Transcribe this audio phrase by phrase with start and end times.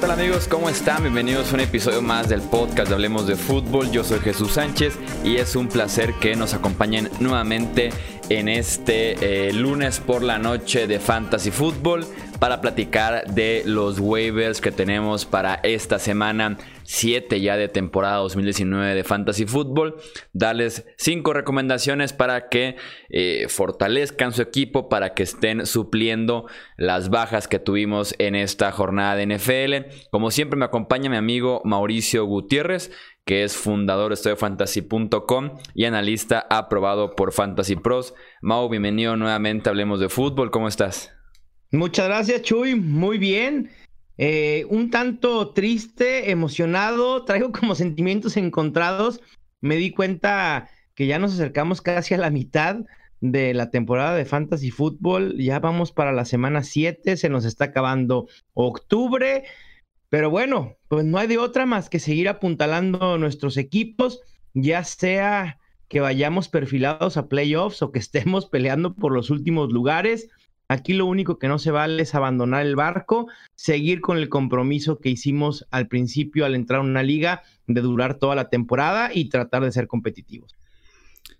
[0.00, 0.48] tal amigos?
[0.48, 1.02] ¿Cómo están?
[1.02, 3.90] Bienvenidos a un episodio más del podcast de Hablemos de Fútbol.
[3.90, 7.90] Yo soy Jesús Sánchez y es un placer que nos acompañen nuevamente
[8.30, 12.06] en este eh, lunes por la noche de Fantasy Football
[12.38, 16.56] para platicar de los waivers que tenemos para esta semana
[16.90, 19.94] 7 ya de temporada 2019 de Fantasy Football.
[20.32, 22.74] Darles 5 recomendaciones para que
[23.10, 29.14] eh, fortalezcan su equipo, para que estén supliendo las bajas que tuvimos en esta jornada
[29.14, 30.08] de NFL.
[30.10, 32.90] Como siempre me acompaña mi amigo Mauricio Gutiérrez
[33.24, 38.14] que es fundador de fantasy.com y analista aprobado por Fantasy Pros.
[38.42, 41.12] Mau, bienvenido nuevamente, hablemos de fútbol, ¿cómo estás?
[41.72, 42.74] Muchas gracias, Chuy.
[42.74, 43.70] Muy bien.
[44.22, 49.22] Eh, un tanto triste, emocionado, traigo como sentimientos encontrados.
[49.62, 52.80] Me di cuenta que ya nos acercamos casi a la mitad
[53.22, 55.38] de la temporada de Fantasy Football.
[55.38, 59.44] Ya vamos para la semana 7, se nos está acabando octubre.
[60.10, 64.20] Pero bueno, pues no hay de otra más que seguir apuntalando nuestros equipos,
[64.52, 70.28] ya sea que vayamos perfilados a playoffs o que estemos peleando por los últimos lugares.
[70.70, 73.26] Aquí lo único que no se vale es abandonar el barco,
[73.56, 78.20] seguir con el compromiso que hicimos al principio al entrar a una liga de durar
[78.20, 80.59] toda la temporada y tratar de ser competitivos.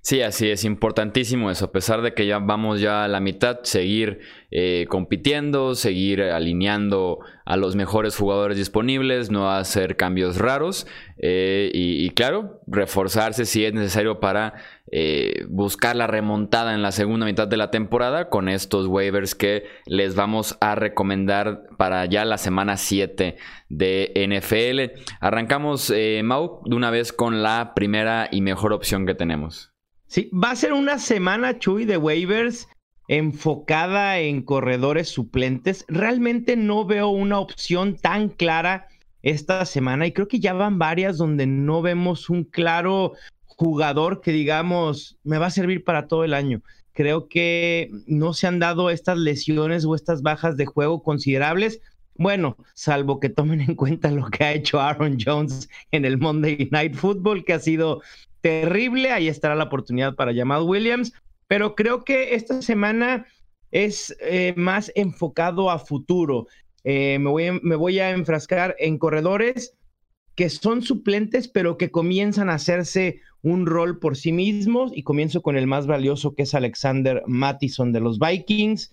[0.03, 1.67] Sí, así es, importantísimo eso.
[1.67, 4.20] A pesar de que ya vamos ya a la mitad, seguir
[4.51, 10.87] eh, compitiendo, seguir alineando a los mejores jugadores disponibles, no hacer cambios raros
[11.19, 14.55] eh, y, claro, reforzarse si es necesario para
[14.91, 19.65] eh, buscar la remontada en la segunda mitad de la temporada con estos waivers que
[19.84, 23.37] les vamos a recomendar para ya la semana 7
[23.69, 25.03] de NFL.
[25.21, 25.93] Arrancamos,
[26.25, 29.70] Mau, de una vez con la primera y mejor opción que tenemos.
[30.11, 32.66] Sí, va a ser una semana, Chuy, de waivers
[33.06, 35.84] enfocada en corredores suplentes.
[35.87, 38.88] Realmente no veo una opción tan clara
[39.22, 43.12] esta semana y creo que ya van varias donde no vemos un claro
[43.47, 46.60] jugador que digamos me va a servir para todo el año.
[46.93, 51.81] Creo que no se han dado estas lesiones o estas bajas de juego considerables.
[52.16, 56.69] Bueno, salvo que tomen en cuenta lo que ha hecho Aaron Jones en el Monday
[56.72, 58.03] Night Football, que ha sido
[58.41, 59.12] terrible.
[59.12, 61.12] Ahí estará la oportunidad para Jamal Williams.
[61.47, 63.27] Pero creo que esta semana
[63.71, 66.47] es eh, más enfocado a futuro.
[66.84, 69.75] Eh, me, voy, me voy a enfrascar en corredores
[70.37, 74.93] que son suplentes, pero que comienzan a hacerse un rol por sí mismos.
[74.95, 78.93] Y comienzo con el más valioso, que es Alexander Mattison de los Vikings.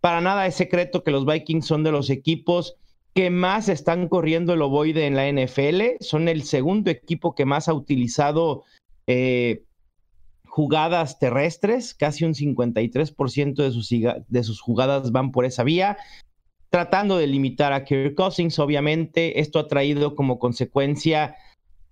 [0.00, 2.76] Para nada es secreto que los Vikings son de los equipos
[3.14, 5.98] que más están corriendo el ovoide en la NFL.
[6.00, 8.64] Son el segundo equipo que más ha utilizado
[9.06, 9.62] eh,
[10.46, 15.96] jugadas terrestres, casi un 53% de sus, de sus jugadas van por esa vía,
[16.70, 21.36] tratando de limitar a Kirk Cousins, obviamente, esto ha traído como consecuencia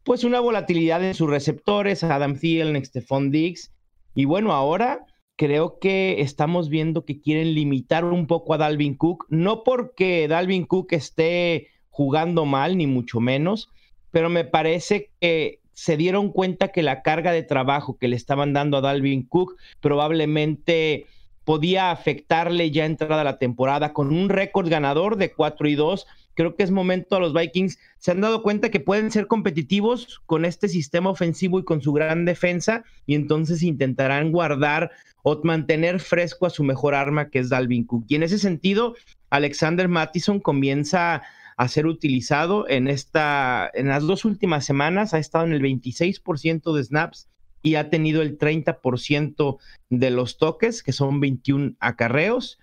[0.04, 3.72] pues una volatilidad en sus receptores, Adam Thielen, Stephon Diggs,
[4.14, 5.06] y bueno, ahora
[5.36, 10.64] creo que estamos viendo que quieren limitar un poco a Dalvin Cook, no porque Dalvin
[10.64, 13.70] Cook esté jugando mal, ni mucho menos,
[14.10, 18.52] pero me parece que se dieron cuenta que la carga de trabajo que le estaban
[18.52, 21.06] dando a Dalvin Cook probablemente
[21.44, 26.06] podía afectarle ya entrada la temporada con un récord ganador de 4 y 2.
[26.34, 27.78] Creo que es momento a los Vikings.
[27.98, 31.92] Se han dado cuenta que pueden ser competitivos con este sistema ofensivo y con su
[31.92, 34.90] gran defensa y entonces intentarán guardar
[35.22, 38.04] o mantener fresco a su mejor arma que es Dalvin Cook.
[38.08, 38.94] Y en ese sentido,
[39.30, 41.22] Alexander Mattison comienza
[41.56, 46.74] a ser utilizado en esta, en las dos últimas semanas ha estado en el 26%
[46.74, 47.28] de snaps
[47.62, 49.58] y ha tenido el 30%
[49.90, 52.58] de los toques, que son 21 acarreos.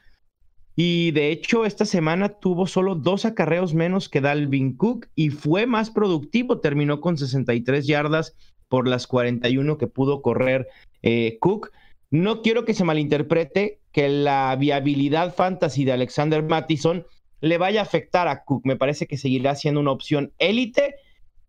[0.81, 5.66] Y de hecho, esta semana tuvo solo dos acarreos menos que Dalvin Cook y fue
[5.66, 6.62] más productivo.
[6.62, 8.34] Terminó con 63 yardas
[8.69, 10.69] por las 41 que pudo correr
[11.01, 11.74] eh, Cook.
[12.12, 17.06] No quiero que se malinterprete que la viabilidad fantasy de Alexander Mattison
[17.42, 18.62] le vaya a afectar a Cook.
[18.63, 20.95] Me parece que seguirá siendo una opción élite,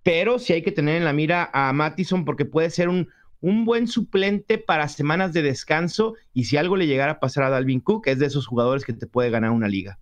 [0.02, 3.08] pero sí hay que tener en la mira a Mattison porque puede ser un,
[3.40, 7.50] un buen suplente para semanas de descanso y si algo le llegara a pasar a
[7.50, 9.98] Dalvin Cook, es de esos jugadores que te puede ganar una liga.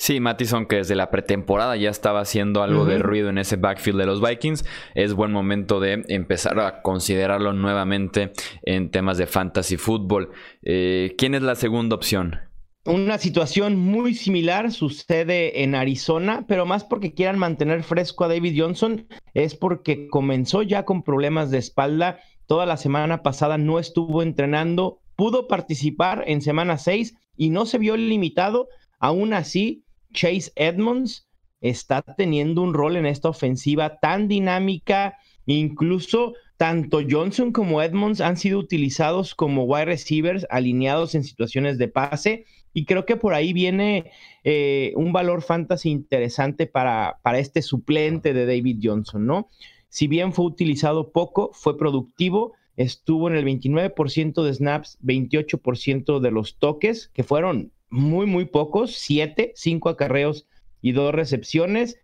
[0.00, 3.98] Sí, Mattison, que desde la pretemporada ya estaba haciendo algo de ruido en ese backfield
[3.98, 4.64] de los Vikings,
[4.94, 8.32] es buen momento de empezar a considerarlo nuevamente
[8.62, 10.30] en temas de fantasy fútbol.
[10.62, 12.38] Eh, ¿Quién es la segunda opción?
[12.86, 18.58] Una situación muy similar sucede en Arizona, pero más porque quieran mantener fresco a David
[18.58, 22.20] Johnson, es porque comenzó ya con problemas de espalda.
[22.50, 27.78] Toda la semana pasada no estuvo entrenando, pudo participar en semana 6 y no se
[27.78, 28.66] vio limitado.
[28.98, 31.28] Aún así, Chase Edmonds
[31.60, 35.16] está teniendo un rol en esta ofensiva tan dinámica,
[35.46, 41.86] incluso tanto Johnson como Edmonds han sido utilizados como wide receivers alineados en situaciones de
[41.86, 44.10] pase y creo que por ahí viene
[44.42, 49.48] eh, un valor fantasy interesante para, para este suplente de David Johnson, ¿no?
[49.90, 56.30] Si bien fue utilizado poco, fue productivo, estuvo en el 29% de snaps, 28% de
[56.30, 60.46] los toques, que fueron muy, muy pocos, 7, 5 acarreos
[60.80, 62.00] y 2 recepciones.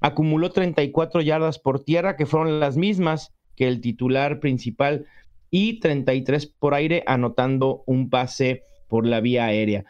[0.00, 5.06] Acumuló 34 yardas por tierra, que fueron las mismas que el titular principal,
[5.50, 9.84] y 33 por aire, anotando un pase por la vía aérea.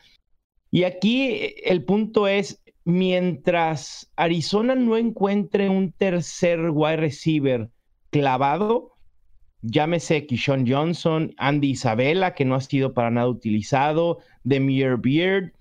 [0.71, 7.71] Y aquí eh, el punto es, mientras Arizona no encuentre un tercer wide receiver
[8.11, 8.93] clavado,
[9.63, 15.53] llámese Kishon Johnson, Andy Isabella, que no ha sido para nada utilizado, Demir Beard,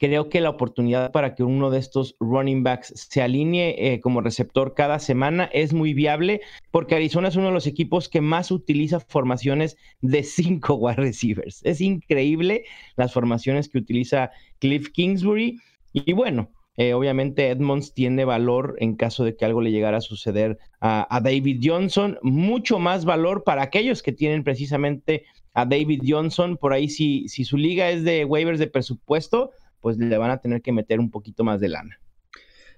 [0.00, 4.22] creo que la oportunidad para que uno de estos running backs se alinee eh, como
[4.22, 6.40] receptor cada semana es muy viable
[6.70, 11.60] porque Arizona es uno de los equipos que más utiliza formaciones de cinco wide receivers.
[11.64, 12.64] Es increíble
[12.96, 15.60] las formaciones que utiliza Cliff Kingsbury
[15.92, 16.50] y bueno.
[16.76, 21.14] Eh, obviamente Edmonds tiene valor en caso de que algo le llegara a suceder a,
[21.14, 26.56] a David Johnson, mucho más valor para aquellos que tienen precisamente a David Johnson.
[26.56, 29.50] Por ahí, si, si su liga es de waivers de presupuesto,
[29.80, 32.00] pues le van a tener que meter un poquito más de lana.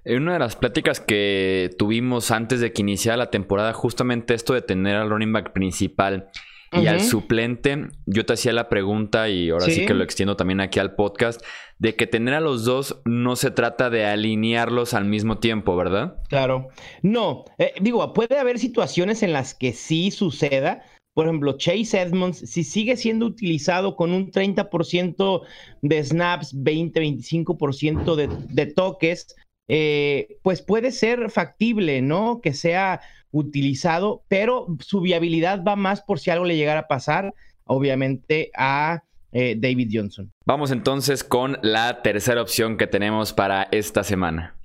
[0.04, 4.52] En una de las pláticas que tuvimos antes de que iniciara la temporada, justamente esto
[4.52, 6.28] de tener al running back principal
[6.72, 9.86] y al suplente, yo te hacía la pregunta y ahora ¿Sí?
[9.86, 11.42] que lo extiendo también aquí al podcast,
[11.78, 16.16] de que tener a los dos no se trata de alinearlos al mismo tiempo, ¿verdad?
[16.28, 16.68] Claro.
[17.02, 20.82] No, eh, digo, puede haber situaciones en las que sí suceda,
[21.14, 25.42] por ejemplo, Chase Edmonds, si sigue siendo utilizado con un 30%
[25.82, 29.34] de snaps, 20-25% de, de toques,
[29.68, 32.40] eh, pues puede ser factible, ¿no?
[32.40, 33.00] Que sea
[33.30, 39.02] utilizado, pero su viabilidad va más por si algo le llegara a pasar, obviamente, a
[39.32, 40.30] eh, David Johnson.
[40.44, 44.56] Vamos entonces con la tercera opción que tenemos para esta semana.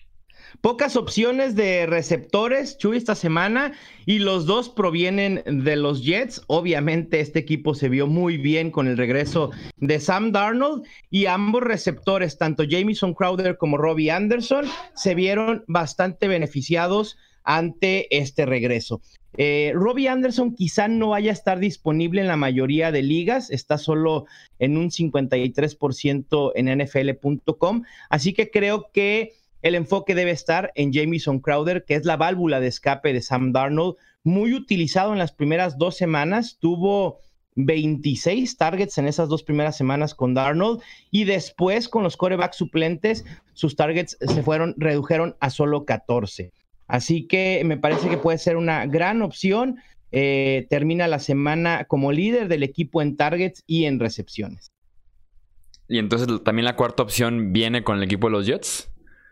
[0.61, 3.73] Pocas opciones de receptores, Chuy, esta semana,
[4.05, 6.41] y los dos provienen de los Jets.
[6.47, 11.63] Obviamente, este equipo se vio muy bien con el regreso de Sam Darnold, y ambos
[11.63, 14.65] receptores, tanto Jamison Crowder como Robbie Anderson,
[14.95, 19.01] se vieron bastante beneficiados ante este regreso.
[19.37, 23.77] Eh, Robbie Anderson quizá no vaya a estar disponible en la mayoría de ligas, está
[23.77, 24.25] solo
[24.57, 31.39] en un 53% en nfl.com, así que creo que el enfoque debe estar en Jamison
[31.39, 35.77] Crowder, que es la válvula de escape de Sam Darnold, muy utilizado en las primeras
[35.77, 37.19] dos semanas, tuvo
[37.57, 43.25] 26 targets en esas dos primeras semanas con Darnold y después con los corebacks suplentes
[43.53, 46.53] sus targets se fueron redujeron a solo 14.
[46.87, 49.77] Así que me parece que puede ser una gran opción.
[50.11, 54.71] Eh, termina la semana como líder del equipo en targets y en recepciones.
[55.89, 58.89] Y entonces también la cuarta opción viene con el equipo de los Jets.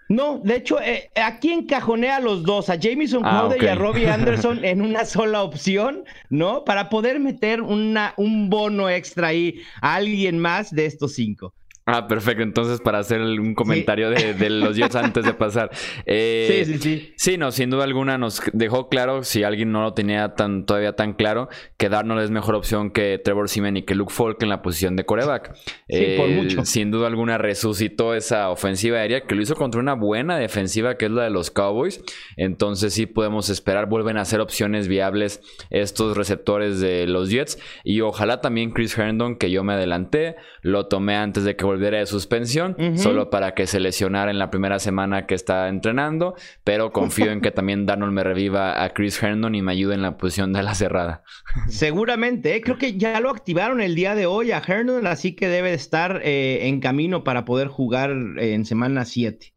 [0.08, 3.76] No, de hecho, eh, aquí encajoné a los dos, a Jamison ah, Crowder y a
[3.76, 6.64] Robbie Anderson en una sola opción, ¿no?
[6.64, 11.54] Para poder meter una, un bono extra ahí a alguien más de estos cinco.
[11.88, 12.42] Ah, perfecto.
[12.42, 15.70] Entonces, para hacer un comentario de, los Jets antes de pasar.
[16.08, 17.14] Eh, sí, sí, sí.
[17.16, 20.96] Sí, no, sin duda alguna nos dejó claro, si alguien no lo tenía tan, todavía
[20.96, 24.50] tan claro, que Darnold es mejor opción que Trevor Simen y que Luke Falk en
[24.50, 25.54] la posición de coreback.
[25.88, 26.66] Sí, por mucho.
[26.66, 31.06] Sin duda alguna resucitó esa ofensiva aérea que lo hizo contra una buena defensiva que
[31.06, 32.04] es la de los Cowboys.
[32.36, 35.40] Entonces, sí podemos esperar, vuelven a ser opciones viables
[35.70, 37.60] estos receptores de los Jets.
[37.84, 41.98] Y ojalá también Chris Herndon, que yo me adelanté, lo tomé antes de que volviera
[41.98, 46.92] de suspensión, solo para que se lesionara en la primera semana que está entrenando, pero
[46.92, 50.18] confío en que también Darnold me reviva a Chris Herndon y me ayude en la
[50.18, 51.24] posición de la cerrada.
[51.68, 52.62] Seguramente, ¿eh?
[52.62, 56.22] creo que ya lo activaron el día de hoy a Herndon, así que debe estar
[56.24, 59.54] eh, en camino para poder jugar en semana 7.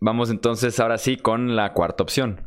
[0.00, 2.40] Vamos entonces ahora sí con la cuarta opción.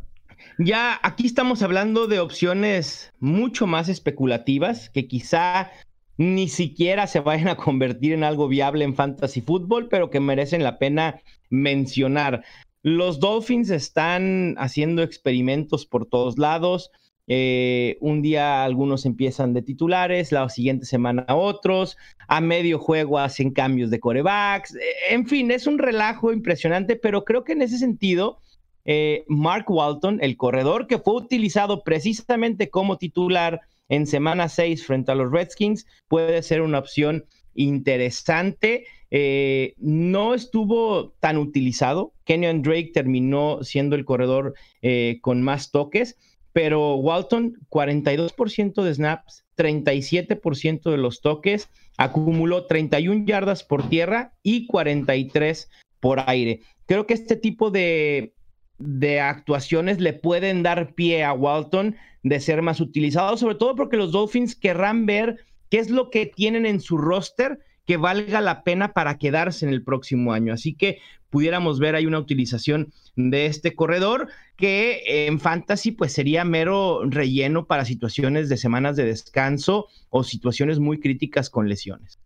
[0.58, 5.72] Ya aquí estamos hablando de opciones mucho más especulativas que quizá
[6.19, 10.63] ni siquiera se vayan a convertir en algo viable en fantasy fútbol, pero que merecen
[10.63, 12.43] la pena mencionar.
[12.83, 16.91] Los Dolphins están haciendo experimentos por todos lados.
[17.27, 21.95] Eh, un día algunos empiezan de titulares, la siguiente semana otros,
[22.27, 24.79] a medio juego hacen cambios de corebacks, eh,
[25.11, 28.41] en fin, es un relajo impresionante, pero creo que en ese sentido,
[28.83, 35.12] eh, Mark Walton, el corredor que fue utilizado precisamente como titular en semana 6 frente
[35.12, 38.86] a los Redskins puede ser una opción interesante.
[39.12, 42.13] eh, no estuvo tan utilizado.
[42.25, 44.53] Kenyon Drake terminó siendo el corredor
[44.84, 46.15] eh, con más toques,
[46.53, 54.67] pero Walton 42% de snaps, 37% de los toques, acumuló 31 yardas por tierra y
[54.67, 55.69] 43
[56.00, 56.62] por aire.
[56.86, 58.34] Creo que este tipo de,
[58.79, 63.98] de actuaciones le pueden dar pie a Walton de ser más utilizado, sobre todo porque
[63.98, 65.38] los Dolphins querrán ver
[65.69, 69.74] qué es lo que tienen en su roster que valga la pena para quedarse en
[69.74, 70.53] el próximo año.
[70.53, 76.43] Así que pudiéramos ver ahí una utilización de este corredor que en fantasy pues sería
[76.43, 82.19] mero relleno para situaciones de semanas de descanso o situaciones muy críticas con lesiones.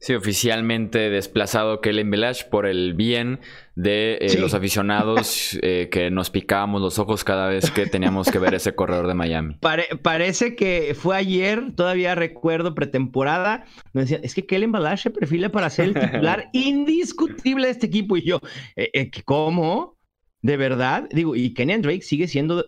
[0.00, 3.40] Sí, oficialmente desplazado Kellen Village por el bien
[3.74, 8.38] de eh, los aficionados eh, que nos picábamos los ojos cada vez que teníamos que
[8.38, 9.56] ver ese corredor de Miami.
[10.02, 15.48] parece que fue ayer, todavía recuerdo pretemporada, nos decían, es que Kellen Village se perfila
[15.48, 18.16] para ser el titular indiscutible de este equipo.
[18.16, 18.40] Y yo,
[18.76, 19.98] eh, ¿cómo?
[20.42, 21.08] ¿De verdad?
[21.10, 22.64] Digo, y Kenny Drake sigue siendo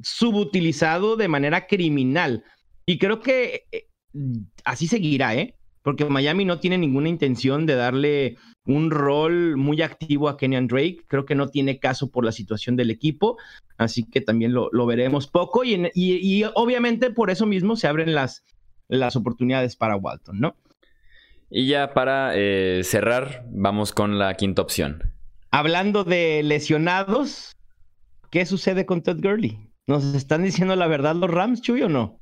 [0.00, 2.42] subutilizado de manera criminal.
[2.86, 3.66] Y creo que
[4.64, 5.56] así seguirá, ¿eh?
[5.84, 11.04] Porque Miami no tiene ninguna intención de darle un rol muy activo a Kenyan Drake.
[11.06, 13.36] Creo que no tiene caso por la situación del equipo,
[13.76, 18.46] así que también lo, veremos poco y, obviamente por eso mismo se abren las,
[18.88, 20.56] las oportunidades para Walton, ¿no?
[21.50, 25.12] Y ya para eh, cerrar, vamos con la quinta opción.
[25.50, 27.54] Hablando de lesionados,
[28.30, 29.70] ¿qué sucede con Todd Gurley?
[29.86, 32.18] ¿Nos están diciendo la verdad los Rams, Chuy, o no?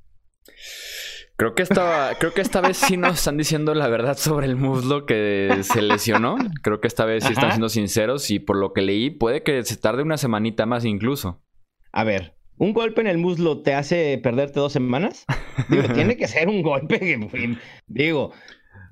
[1.42, 4.54] Creo que esta, creo que esta vez sí nos están diciendo la verdad sobre el
[4.54, 6.37] muslo que se lesionó.
[6.62, 9.64] Creo que esta vez sí están siendo sinceros y por lo que leí puede que
[9.64, 11.42] se tarde una semanita más incluso.
[11.90, 15.25] A ver, ¿un golpe en el muslo te hace perderte dos semanas?
[15.68, 17.56] Digo, tiene que ser un golpe que,
[17.88, 18.30] digo,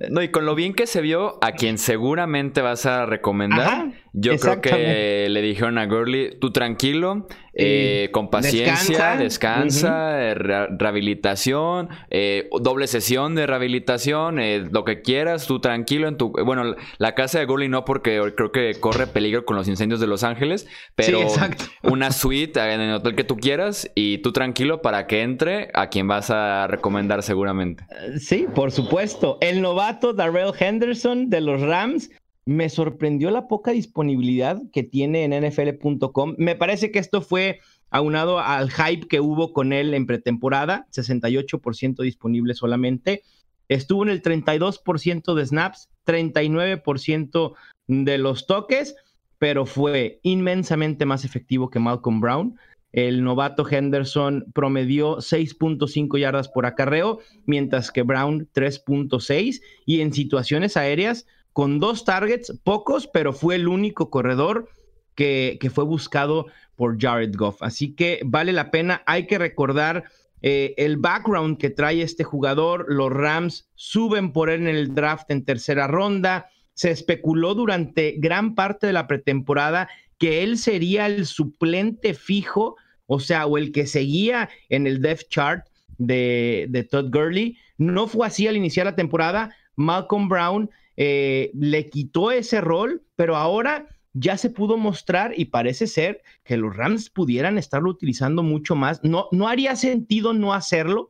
[0.08, 4.36] no, y con lo bien que se vio, a quien seguramente vas a recomendar, yo
[4.38, 12.48] creo que le dijeron a Gurley, tú tranquilo, eh, con paciencia, descansa, eh, rehabilitación, eh,
[12.60, 14.38] doble sesión de rehabilitación,
[14.70, 16.30] lo que quieras, tú tranquilo en tu...
[16.30, 20.06] Bueno, la casa de Gurley no porque creo que corre peligro con los incendios de
[20.06, 21.20] Los Ángeles, pero
[21.82, 25.88] una suite en el hotel que tú quieras y tú tranquilo para que entre a
[25.88, 27.84] quien vas a recomendar seguramente.
[28.18, 29.38] Sí, por supuesto.
[29.40, 32.10] El novato Darrell Henderson de los Rams
[32.46, 36.34] me sorprendió la poca disponibilidad que tiene en NFL.com.
[36.38, 42.02] Me parece que esto fue aunado al hype que hubo con él en pretemporada, 68%
[42.02, 43.22] disponible solamente.
[43.68, 47.54] Estuvo en el 32% de snaps, 39%
[47.88, 48.96] de los toques,
[49.38, 52.58] pero fue inmensamente más efectivo que Malcolm Brown.
[52.92, 60.76] El novato Henderson promedió 6.5 yardas por acarreo, mientras que Brown 3.6 y en situaciones
[60.76, 64.68] aéreas con dos targets, pocos, pero fue el único corredor
[65.14, 67.62] que, fue buscado por Jared Goff.
[67.62, 70.04] Así que vale la pena, hay que recordar
[70.42, 72.86] eh, el background que trae este jugador.
[72.88, 76.48] Los Rams suben por él en el draft en tercera ronda.
[76.72, 82.76] Se especuló durante gran parte de la pretemporada que él sería el suplente fijo,
[83.06, 85.66] o sea, o el que seguía en el depth chart
[85.98, 87.58] de, de Todd Gurley.
[87.76, 89.54] No fue así al iniciar la temporada.
[89.76, 90.70] Malcolm Brown
[91.02, 96.58] eh, le quitó ese rol, pero ahora ya se pudo mostrar y parece ser que
[96.58, 99.02] los Rams pudieran estarlo utilizando mucho más.
[99.02, 101.08] No, no haría sentido no hacerlo.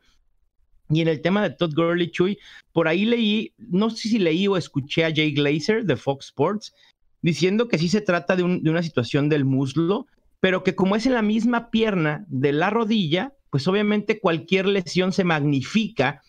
[0.90, 2.38] Y en el tema de Todd Gurley, Chuy,
[2.72, 6.72] por ahí leí, no sé si leí o escuché a Jay Glazer de Fox Sports
[7.20, 10.06] diciendo que sí se trata de, de una situación del muslo,
[10.38, 15.12] pero que como es en la misma pierna de la rodilla, pues obviamente cualquier lesión
[15.12, 16.22] se magnifica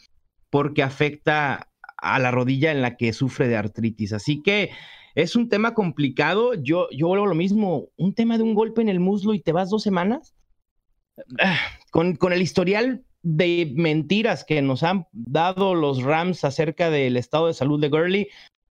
[0.50, 1.71] porque afecta
[2.02, 4.14] a la rodilla en la que sufre de artritis.
[4.14, 4.72] Así que
[5.16, 6.54] es un tema complicado.
[6.56, 9.40] Yo, yo vuelvo a lo mismo, un tema de un golpe en el muslo y
[9.40, 10.36] te vas dos semanas.
[11.92, 17.48] Con, con el historial de mentiras que nos han dado los Rams acerca del estado
[17.48, 18.30] de salud de Gurley,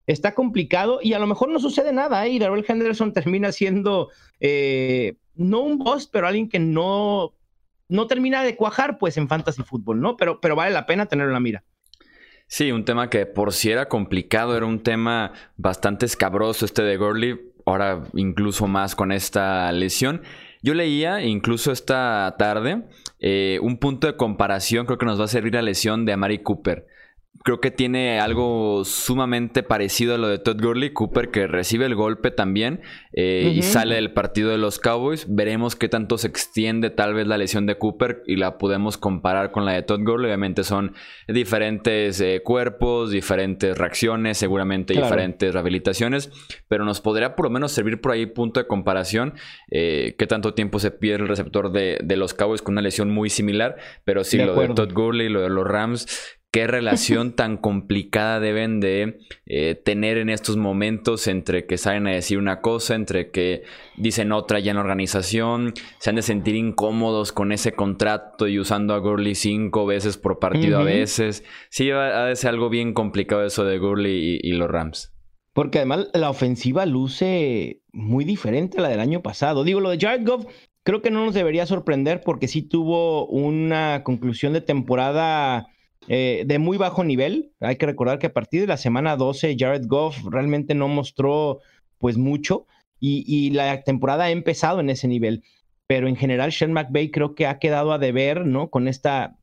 [0.08, 2.30] está complicado y a lo mejor no sucede nada ¿eh?
[2.30, 4.10] y Darrell Henderson termina siendo
[4.40, 7.34] eh, no un boss, pero alguien que no,
[7.90, 10.18] no termina de cuajar pues en fantasy fútbol, ¿no?
[10.18, 11.64] Pero, pero vale la pena tenerlo en la mira.
[12.52, 16.98] Sí, un tema que por si era complicado, era un tema bastante escabroso este de
[16.98, 20.24] Gurley, ahora incluso más con esta lesión.
[20.64, 22.86] Yo leía, incluso esta tarde,
[23.20, 26.40] eh, un punto de comparación, creo que nos va a servir la lesión de Amari
[26.40, 26.88] Cooper.
[27.44, 31.96] Creo que tiene algo sumamente parecido a lo de Todd Gurley, Cooper que recibe el
[31.96, 32.82] golpe también
[33.14, 35.26] eh, y sale del partido de los Cowboys.
[35.30, 39.52] Veremos qué tanto se extiende tal vez la lesión de Cooper y la podemos comparar
[39.52, 40.28] con la de Todd Gurley.
[40.28, 40.94] Obviamente son
[41.28, 46.30] diferentes eh, cuerpos, diferentes reacciones, seguramente diferentes rehabilitaciones,
[46.68, 49.34] pero nos podría por lo menos servir por ahí punto de comparación
[49.72, 53.10] eh, qué tanto tiempo se pierde el receptor de, de, los Cowboys con una lesión
[53.10, 57.58] muy similar, pero sí, lo de Todd Gurley, lo de los Rams, qué relación tan
[57.58, 62.96] complicada deben de eh, tener en estos momentos entre que salen a decir una cosa,
[62.96, 63.64] entre que
[63.98, 68.60] dicen otra ya en la organización, se han de sentir incómodos con ese contrato y
[68.60, 71.44] usando a Gurley cinco veces por partido a veces.
[71.70, 75.14] Sí, ha de ser algo bien complicado eso de Gurley y, los Rams.
[75.54, 79.64] Porque además la ofensiva luce muy diferente a la del año pasado.
[79.64, 80.46] Digo, lo de Jared Goff
[80.84, 85.68] creo que no nos debería sorprender porque sí tuvo una conclusión de temporada
[86.08, 87.52] eh, de muy bajo nivel.
[87.60, 91.60] Hay que recordar que a partir de la semana 12 Jared Goff realmente no mostró
[91.98, 92.66] pues mucho
[93.02, 95.44] y, la temporada ha empezado en ese nivel.
[95.88, 98.70] Pero en general Sean McVay creo que ha quedado a deber, ¿no?
[98.70, 99.38] Con esta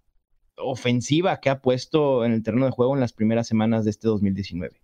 [0.57, 4.09] ofensiva que ha puesto en el terreno de juego en las primeras semanas de este
[4.09, 4.81] 2019.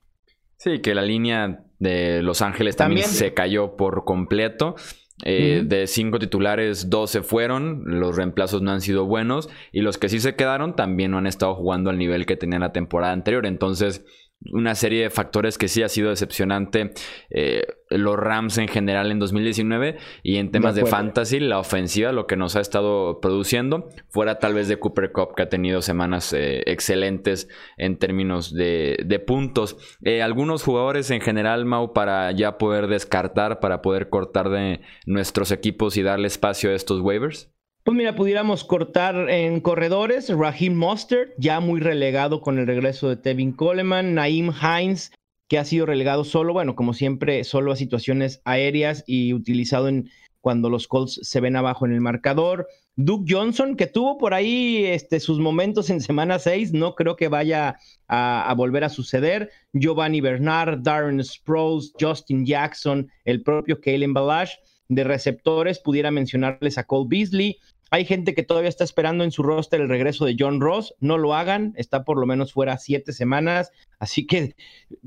[0.56, 4.76] Sí, que la línea de Los Ángeles también, se cayó por completo.
[5.24, 9.96] Eh, de cinco titulares, dos se fueron, los reemplazos no han sido buenos y los
[9.96, 13.12] que sí se quedaron también no han estado jugando al nivel que tenían la temporada
[13.12, 13.46] anterior.
[13.46, 14.04] Entonces,
[14.50, 16.92] una serie de factores que sí ha sido decepcionante
[17.30, 22.26] eh, los Rams en general en 2019 y en temas de, fantasy, la ofensiva, lo
[22.26, 26.32] que nos ha estado produciendo, fuera tal vez de Cooper Cup que ha tenido semanas
[26.32, 29.76] eh, excelentes en términos de, puntos.
[30.02, 35.52] Eh, algunos jugadores en general, Mau, para ya poder descartar, para poder cortar de nuestros
[35.52, 37.51] equipos y darle espacio a estos waivers.
[37.84, 43.16] Pues mira, pudiéramos cortar en corredores, Raheem Mostert, ya muy relegado con el regreso de
[43.16, 45.10] Tevin Coleman, Naim Hines,
[45.48, 50.08] que ha sido relegado solo, bueno, como siempre, solo a situaciones aéreas y utilizado en
[50.40, 52.68] cuando los Colts se ven abajo en el marcador.
[52.94, 57.26] Duke Johnson, que tuvo por ahí este, sus momentos en semana 6, no creo que
[57.26, 59.50] vaya a, volver a suceder.
[59.72, 64.52] Giovanni Bernard, Darren Sproles, Justin Jackson, el propio Kalen Balash.
[64.88, 67.56] De receptores, pudiera mencionarles a Cole Beasley,
[67.92, 70.94] hay gente que todavía está esperando en su roster el regreso de John Ross.
[71.00, 73.70] No lo hagan, está por lo menos fuera siete semanas.
[73.98, 74.56] Así que,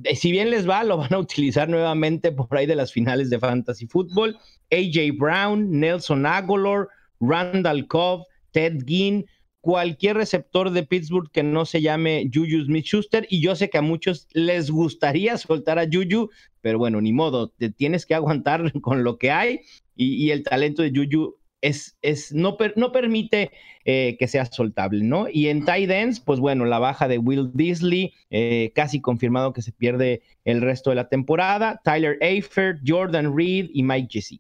[0.04, 3.32] eh, si bien les va, lo van a utilizar nuevamente por ahí de las finales
[3.32, 4.38] de Fantasy Football.
[4.70, 6.88] AJ Brown, Nelson Aguilar,
[7.20, 9.26] Randall Cobb, Ted Ginn,
[9.62, 13.26] cualquier receptor de Pittsburgh que no se llame Juju Smith Schuster.
[13.32, 16.30] Y yo sé que a muchos les gustaría soltar a Juju,
[16.62, 19.62] pero bueno, ni modo, te tienes que aguantar con lo que hay.
[19.96, 23.52] Y, y el talento de Juju es, no, no permite
[23.86, 25.28] eh, que sea soltable, ¿no?
[25.32, 29.62] Y en tight ends, pues bueno, la baja de Will Disley, eh, casi confirmado que
[29.62, 34.40] se pierde el resto de la temporada, Tyler Eifert, Jordan Reed y Mike Jesse.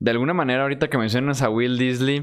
[0.00, 2.20] De alguna manera, ahorita que mencionas a Will Disley,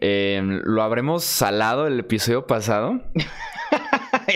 [0.00, 3.00] em, ¿lo habremos salado el episodio pasado?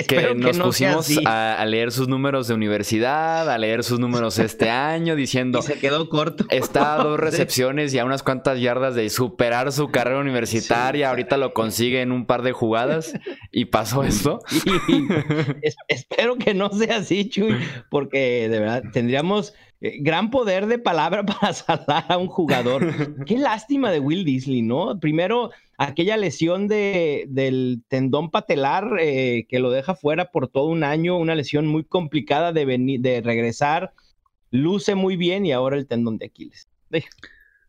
[0.08, 5.16] que nos pusimos a, leer sus números de universidad, a leer sus números este año,
[5.16, 5.62] diciendo.
[5.62, 6.44] se quedó corto.
[6.50, 11.10] Está a dos recepciones y a unas cuantas yardas de superar su carrera universitaria.
[11.10, 13.14] Ahorita lo consigue en un par de jugadas
[13.50, 14.40] y pasó esto.
[15.88, 17.56] espero que no sea así, Chuy,
[17.90, 22.86] porque de verdad tendríamos eh, gran poder de palabra para salvar a un jugador.
[23.26, 24.98] Qué lástima de Will Disley, ¿no?
[24.98, 30.84] Primero, aquella lesión de, del tendón patelar eh, que lo deja fuera por todo un
[30.84, 32.64] año, una lesión muy complicada de,
[33.00, 33.92] de regresar,
[34.50, 36.68] luce muy bien y ahora el tendón de Aquiles.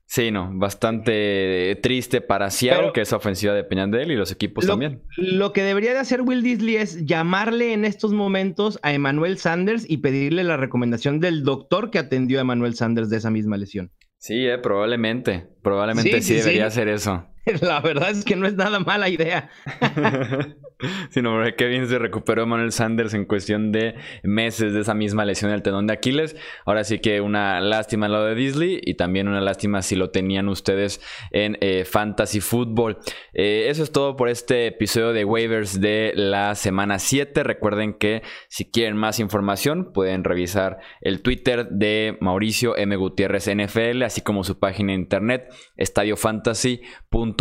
[0.09, 3.65] Sí, no, bastante triste para Seattle, que esa ofensiva de
[4.01, 5.03] él y los equipos también.
[5.17, 9.85] Lo que debería de hacer Will Disley es llamarle en estos momentos a Emmanuel Sanders
[9.87, 13.91] y pedirle la recomendación del doctor que atendió a Emmanuel Sanders de esa misma lesión.
[14.17, 15.45] Sí, eh, probablemente.
[15.61, 17.27] Probablemente sí, debería hacer eso.
[17.61, 19.49] La verdad es que no es nada mala idea.
[21.09, 25.25] Sino porque qué bien se recuperó Manuel Sanders en cuestión de meses de esa misma
[25.25, 26.35] lesión del tendón de Aquiles.
[26.65, 30.49] Ahora sí que una lástima lo de Disley y también una lástima si lo tenían
[30.49, 32.99] ustedes en eh, Fantasy Football.
[33.33, 37.43] Eh, eso es todo por este episodio de waivers de la semana 7.
[37.43, 42.95] Recuerden que si quieren más información pueden revisar el Twitter de Mauricio M.
[42.97, 47.36] Gutiérrez NFL, así como su página de internet estadiofantasy.com.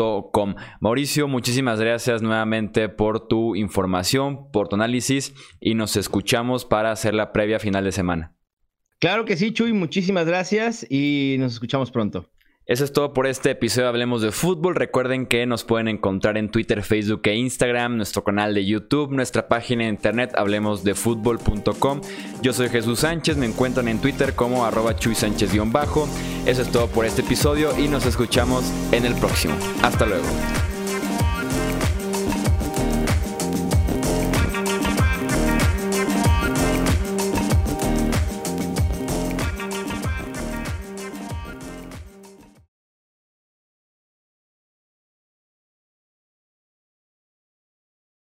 [0.80, 7.14] Mauricio, muchísimas gracias nuevamente por tu información, por tu análisis y nos escuchamos para hacer
[7.14, 8.36] la previa final de semana.
[8.98, 12.30] Claro que sí, Chuy, muchísimas gracias y nos escuchamos pronto.
[12.66, 14.74] Eso es todo por este episodio Hablemos de Fútbol.
[14.74, 19.46] Recuerden que nos pueden encontrar en Twitter, Facebook e Instagram, nuestro canal de YouTube, nuestra
[19.46, 22.00] página de internet hablemosdefutbol.com.
[22.42, 26.08] Yo soy Jesús Sánchez, me encuentran en Twitter como arroba Chuy Sánchez-bajo.
[26.44, 29.54] Eso es todo por este episodio y nos escuchamos en el próximo.
[29.84, 30.26] Hasta luego.